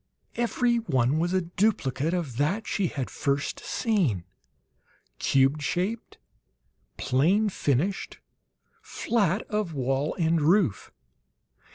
[0.35, 4.23] Every one was a duplicate of that she had first seen:
[5.19, 6.17] cube shaped,
[6.97, 8.19] plain finished,
[8.81, 10.91] flat of wall and roof.